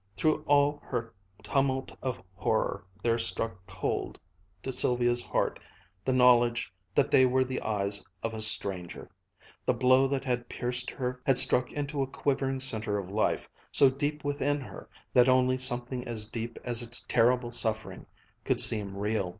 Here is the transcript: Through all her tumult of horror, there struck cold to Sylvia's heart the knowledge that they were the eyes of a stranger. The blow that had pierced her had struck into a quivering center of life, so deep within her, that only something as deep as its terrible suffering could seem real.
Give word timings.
Through 0.17 0.43
all 0.47 0.79
her 0.85 1.13
tumult 1.43 1.91
of 2.01 2.23
horror, 2.33 2.83
there 3.03 3.19
struck 3.19 3.63
cold 3.67 4.19
to 4.63 4.71
Sylvia's 4.71 5.21
heart 5.21 5.59
the 6.03 6.11
knowledge 6.11 6.73
that 6.95 7.11
they 7.11 7.23
were 7.27 7.43
the 7.45 7.61
eyes 7.61 8.03
of 8.23 8.33
a 8.33 8.41
stranger. 8.41 9.11
The 9.63 9.75
blow 9.75 10.07
that 10.07 10.23
had 10.23 10.49
pierced 10.49 10.89
her 10.89 11.21
had 11.23 11.37
struck 11.37 11.71
into 11.71 12.01
a 12.01 12.07
quivering 12.07 12.61
center 12.61 12.97
of 12.97 13.11
life, 13.11 13.47
so 13.71 13.91
deep 13.91 14.23
within 14.23 14.59
her, 14.59 14.89
that 15.13 15.29
only 15.29 15.59
something 15.59 16.03
as 16.07 16.25
deep 16.27 16.57
as 16.63 16.81
its 16.81 17.05
terrible 17.05 17.51
suffering 17.51 18.07
could 18.43 18.59
seem 18.59 18.97
real. 18.97 19.29